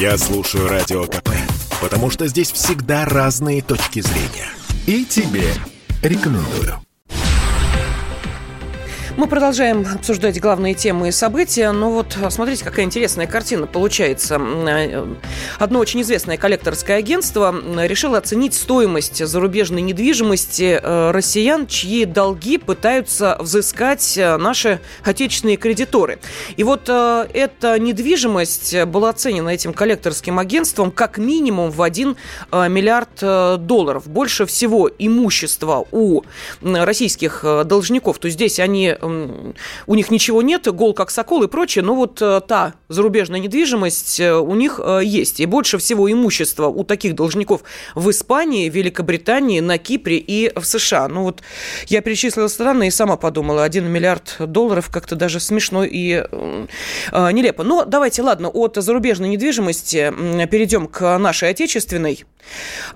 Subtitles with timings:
[0.00, 1.30] Я слушаю Радио КП,
[1.82, 4.48] потому что здесь всегда разные точки зрения.
[4.86, 5.52] И тебе
[6.04, 6.80] рекомендую.
[9.16, 11.72] Мы продолжаем обсуждать главные темы и события.
[11.72, 14.40] Но вот смотрите, какая интересная картина получается.
[15.58, 17.52] Одно очень известное коллекторское агентство
[17.84, 26.20] решило оценить стоимость зарубежной недвижимости э, россиян, чьи долги пытаются взыскать э, наши отечественные кредиторы.
[26.56, 32.16] И вот э, эта недвижимость была оценена этим коллекторским агентством как минимум в 1
[32.52, 34.06] миллиард долларов.
[34.06, 36.22] Больше всего имущества у
[36.62, 38.18] российских должников.
[38.20, 38.94] То здесь они
[39.86, 44.54] у них ничего нет, гол как сокол и прочее, но вот та зарубежная недвижимость у
[44.54, 45.40] них есть.
[45.40, 47.62] И больше всего имущества у таких должников
[47.94, 51.08] в Испании, Великобритании, на Кипре и в США.
[51.08, 51.42] Ну вот
[51.86, 56.66] я перечислила страны и сама подумала, 1 миллиард долларов как-то даже смешно и э,
[57.32, 57.64] нелепо.
[57.64, 60.12] Но давайте, ладно, от зарубежной недвижимости
[60.46, 62.24] перейдем к нашей отечественной.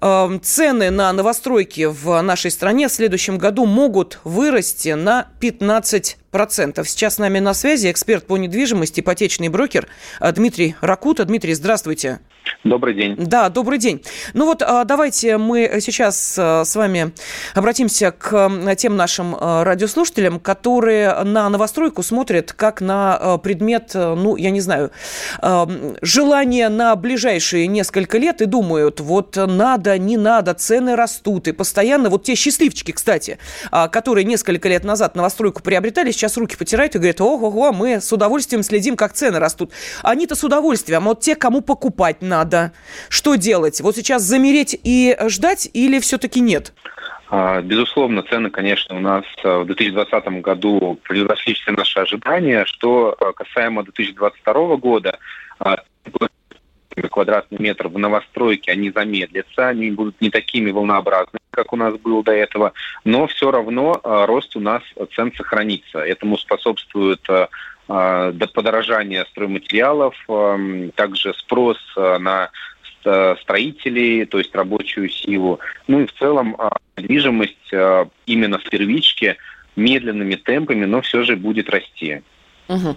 [0.00, 6.88] Э, цены на новостройки в нашей стране в следующем году могут вырасти на 15 процентов.
[6.88, 9.88] Сейчас с нами на связи эксперт по недвижимости, ипотечный брокер
[10.20, 11.24] Дмитрий Ракута.
[11.24, 12.20] Дмитрий, здравствуйте.
[12.64, 13.16] Добрый день.
[13.16, 14.02] Да, добрый день.
[14.34, 17.12] Ну вот а, давайте мы сейчас а, с вами
[17.54, 24.50] обратимся к тем нашим а, радиослушателям, которые на новостройку смотрят как на предмет, ну, я
[24.50, 24.90] не знаю,
[26.02, 31.48] желания на ближайшие несколько лет и думают, вот надо, не надо, цены растут.
[31.48, 33.38] И постоянно вот те счастливчики, кстати,
[33.90, 38.62] которые несколько лет назад новостройку приобретали, сейчас руки потирают и говорят, ого-го, мы с удовольствием
[38.62, 39.72] следим, как цены растут.
[40.02, 42.72] Они-то с удовольствием, а вот те, кому покупать надо.
[43.08, 43.80] Что делать?
[43.80, 46.72] Вот сейчас замереть и ждать или все-таки нет?
[47.28, 52.64] А, безусловно, цены, конечно, у нас а, в 2020 году превзошли все наши ожидания.
[52.66, 55.18] Что а, касаемо 2022 года,
[57.08, 62.22] квадратный метр в новостройке, они замедлятся, они будут не такими волнообразными, как у нас было
[62.22, 62.72] до этого,
[63.04, 64.82] но все равно рост у нас
[65.14, 65.98] цен сохранится.
[65.98, 67.20] Этому способствует
[67.88, 70.14] до подорожания стройматериалов,
[70.94, 72.50] также спрос на
[73.40, 75.58] строителей, то есть рабочую силу.
[75.88, 76.56] Ну и в целом
[76.96, 77.72] недвижимость
[78.26, 79.36] именно в первичке
[79.74, 82.22] медленными темпами, но все же будет расти.
[82.70, 82.96] Угу.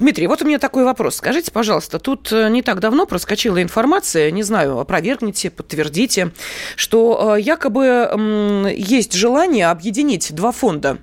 [0.00, 1.16] Дмитрий, вот у меня такой вопрос.
[1.16, 6.32] Скажите, пожалуйста, тут э, не так давно проскочила информация, не знаю, опровергните, подтвердите,
[6.76, 10.98] что э, якобы есть желание объединить два фонда.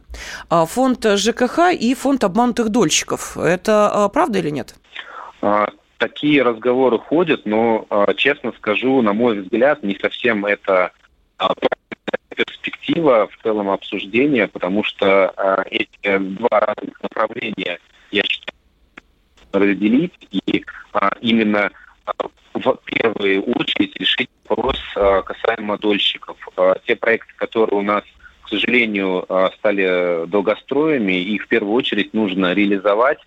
[0.50, 3.38] А, фонд ЖКХ и фонд обманутых дольщиков.
[3.38, 4.76] Это э, правда или нет?
[5.42, 10.92] А, такие разговоры ходят, но, а, честно скажу, на мой взгляд, не совсем это
[12.36, 15.34] перспектива в целом обсуждения, потому что
[15.72, 17.80] эти два разных направления–
[18.12, 18.58] я считаю,
[19.52, 20.64] разделить и
[20.94, 21.72] а, именно
[22.06, 22.14] а,
[22.54, 26.38] в первую очередь решить вопрос а, касаемо дольщиков.
[26.58, 28.04] А, те проекты, которые у нас,
[28.44, 33.20] к сожалению, а, стали долгостроями, их в первую очередь нужно реализовать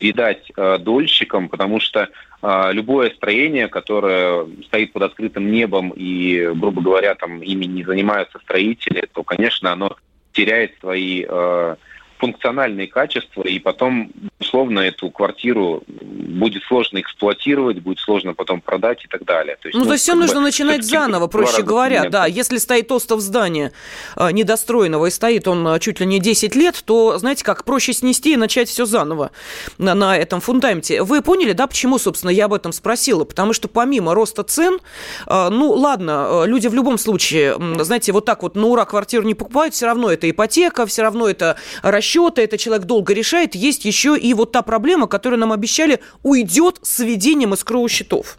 [0.00, 2.08] и дать а, дольщикам, потому что
[2.40, 8.38] а, любое строение, которое стоит под открытым небом и, грубо говоря, там ими не занимаются
[8.38, 9.96] строители, то, конечно, оно
[10.32, 11.76] теряет свои а,
[12.18, 19.08] функциональные качества, и потом, условно, эту квартиру будет сложно эксплуатировать, будет сложно потом продать и
[19.08, 19.56] так далее.
[19.60, 22.26] То есть, ну, ну, то есть все нужно начинать заново, проще говоря, да.
[22.26, 23.72] Если стоит остов здания
[24.16, 27.92] э, недостроенного, и стоит он э, чуть ли не 10 лет, то, знаете, как проще
[27.92, 29.30] снести и начать все заново
[29.78, 31.02] на, на этом фундаменте.
[31.02, 33.24] Вы поняли, да, почему, собственно, я об этом спросила?
[33.24, 34.78] Потому что помимо роста цен,
[35.26, 39.34] э, ну, ладно, люди в любом случае, знаете, вот так вот на ура квартиру не
[39.34, 43.54] покупают, все равно это ипотека, все равно это расчет расчеты, это человек долго решает.
[43.54, 48.38] Есть еще и вот та проблема, которую нам обещали, уйдет с введением искровых счетов.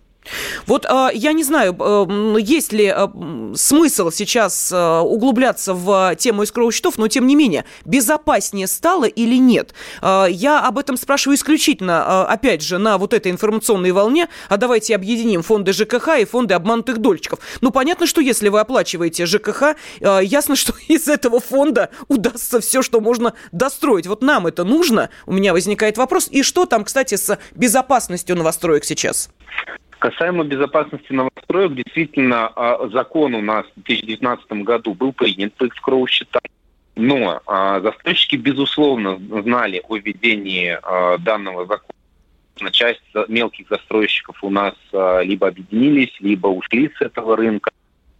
[0.65, 3.07] Вот э, я не знаю, э, есть ли э,
[3.55, 9.73] смысл сейчас углубляться в тему искровых счетов, но тем не менее, безопаснее стало или нет?
[10.01, 15.41] Я об этом спрашиваю исключительно, опять же, на вот этой информационной волне, а давайте объединим
[15.41, 17.39] фонды ЖКХ и фонды обманутых дольщиков.
[17.61, 23.01] Ну, понятно, что если вы оплачиваете ЖКХ, ясно, что из этого фонда удастся все, что
[23.01, 24.07] можно достроить.
[24.07, 25.09] Вот нам это нужно?
[25.25, 26.27] У меня возникает вопрос.
[26.29, 29.29] И что там, кстати, с безопасностью новостроек сейчас?
[29.99, 36.41] Касаемо безопасности новостроек, действительно, а, закон у нас в 2019 году был принят по счетам,
[36.95, 42.71] но а, застройщики, безусловно, знали о введении а, данного закона.
[42.71, 47.71] Часть мелких застройщиков у нас либо объединились, либо ушли с этого рынка.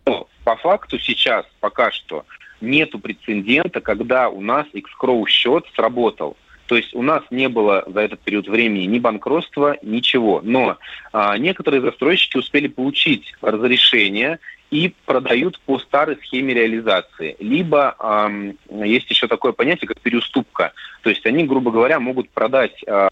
[0.06, 2.26] Но по факту сейчас пока что
[2.62, 6.38] нету прецедента, когда у нас экскроу счет сработал.
[6.70, 10.40] То есть у нас не было за этот период времени ни банкротства, ничего.
[10.44, 10.78] Но
[11.12, 14.38] а, некоторые застройщики успели получить разрешение
[14.70, 17.36] и продают по старой схеме реализации.
[17.40, 18.56] Либо эм,
[18.86, 20.74] есть еще такое понятие, как переуступка.
[21.02, 23.10] То есть они, грубо говоря, могут продать э,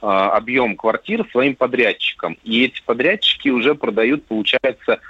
[0.00, 2.38] объем квартир своим подрядчикам.
[2.42, 5.00] И эти подрядчики уже продают, получается,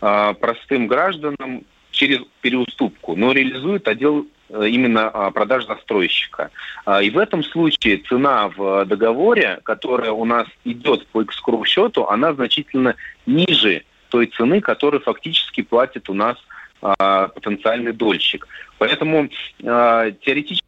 [0.00, 6.50] э, простым гражданам через переуступку, но реализует отдел э, именно а, продаж застройщика.
[6.84, 12.06] А, и в этом случае цена в договоре, которая у нас идет по экскуру счету,
[12.06, 12.94] она значительно
[13.26, 16.36] ниже той цены, которую фактически платит у нас
[16.80, 18.46] а, потенциальный дольщик.
[18.78, 19.28] Поэтому
[19.58, 20.66] теоретически,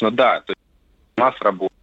[0.00, 0.60] ну да, то есть
[1.16, 1.74] у нас работа,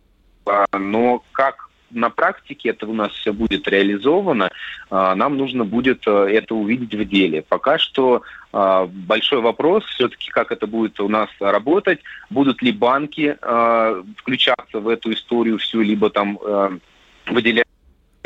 [0.73, 4.49] но как на практике это у нас все будет реализовано,
[4.89, 7.41] а, нам нужно будет э, это увидеть в деле.
[7.41, 11.99] Пока что а, большой вопрос все-таки, как это будет у нас работать,
[12.29, 16.79] будут ли банки а, включаться в эту историю всю, либо там э,
[17.27, 17.65] выделять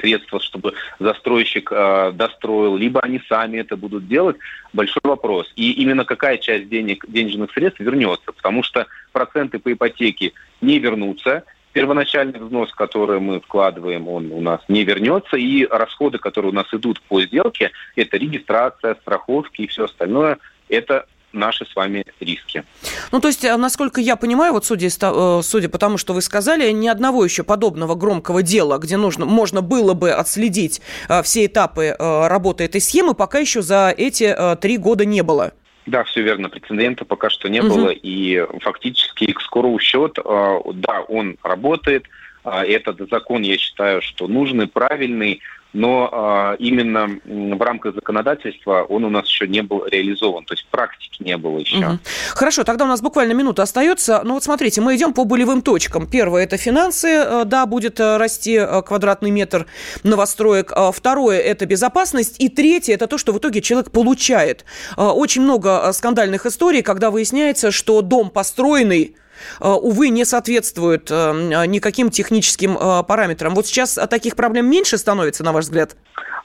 [0.03, 4.35] средства, чтобы застройщик э, достроил, либо они сами это будут делать,
[4.73, 5.51] большой вопрос.
[5.55, 11.43] И именно какая часть денег, денежных средств вернется, потому что проценты по ипотеке не вернутся,
[11.73, 16.67] первоначальный взнос, который мы вкладываем, он у нас не вернется, и расходы, которые у нас
[16.71, 20.37] идут по сделке, это регистрация, страховки и все остальное,
[20.69, 22.63] это наши с вами риски.
[23.11, 26.21] Ну, то есть, э, насколько я понимаю, вот судя, э, судя по тому, что вы
[26.21, 31.47] сказали, ни одного еще подобного громкого дела, где нужно, можно было бы отследить э, все
[31.47, 35.53] этапы работы этой схемы, пока еще за эти три года не было.
[35.85, 36.49] Да, все верно.
[36.49, 37.69] Прецедента пока что не угу.
[37.69, 37.89] было.
[37.89, 42.05] И фактически экскуру счет, э, да, он работает.
[42.43, 45.41] А, этот закон, я считаю, что нужный, правильный
[45.73, 50.67] но э, именно в рамках законодательства он у нас еще не был реализован, то есть
[50.69, 51.77] практики не было еще.
[51.77, 51.99] Угу.
[52.35, 54.21] Хорошо, тогда у нас буквально минута остается.
[54.23, 56.07] Ну вот смотрите, мы идем по болевым точкам.
[56.07, 59.65] Первое– это финансы, э, да, будет э, расти э, квадратный метр
[60.03, 60.71] новостроек.
[60.75, 62.39] А второе– это безопасность.
[62.39, 64.65] И третье– это то, что в итоге человек получает.
[64.95, 69.15] Очень много скандальных историй, когда выясняется, что дом построенный
[69.59, 73.53] увы, не соответствуют э, никаким техническим э, параметрам.
[73.53, 75.95] Вот сейчас таких проблем меньше становится, на ваш взгляд?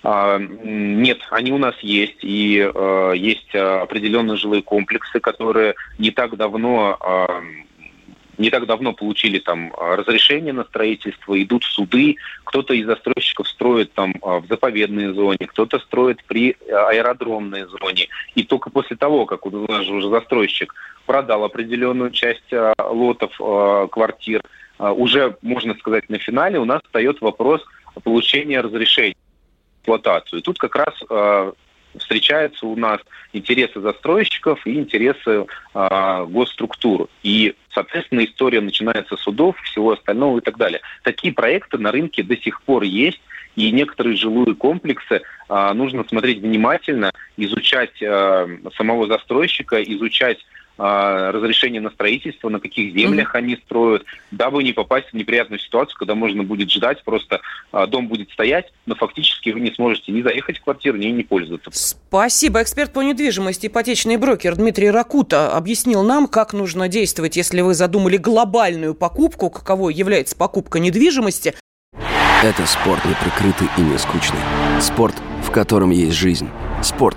[0.02, 6.36] А, нет, они у нас есть, и э, есть определенные жилые комплексы, которые не так
[6.36, 6.98] давно
[8.38, 14.14] не так давно получили там разрешение на строительство, идут суды, кто-то из застройщиков строит там
[14.22, 18.08] в заповедной зоне, кто-то строит при аэродромной зоне.
[18.34, 20.74] И только после того, как уже застройщик
[21.08, 24.42] продал определенную часть а, лотов а, квартир.
[24.78, 27.64] А, уже, можно сказать, на финале у нас встает вопрос
[28.04, 29.16] получения разрешения
[29.80, 30.40] эксплуатацию.
[30.40, 30.94] И тут как раз
[31.96, 33.00] встречаются у нас
[33.32, 37.08] интересы застройщиков и интересы э, госструктур.
[37.22, 40.80] И, соответственно, история начинается с судов, всего остального и так далее.
[41.02, 43.20] Такие проекты на рынке до сих пор есть,
[43.56, 50.38] и некоторые жилые комплексы э, нужно смотреть внимательно, изучать э, самого застройщика, изучать
[50.78, 53.38] разрешение на строительство, на каких землях mm-hmm.
[53.38, 57.40] они строят, дабы не попасть в неприятную ситуацию, когда можно будет ждать, просто
[57.72, 61.24] а, дом будет стоять, но фактически вы не сможете ни заехать в квартиру, ни не
[61.24, 61.70] пользоваться.
[61.72, 62.62] Спасибо.
[62.62, 68.16] Эксперт по недвижимости, ипотечный брокер Дмитрий Ракута объяснил нам, как нужно действовать, если вы задумали
[68.16, 71.54] глобальную покупку, каково является покупка недвижимости.
[72.44, 74.38] Это спорт не прикрытый и не скучный.
[74.80, 76.48] Спорт, в котором есть жизнь.
[76.84, 77.16] Спорт,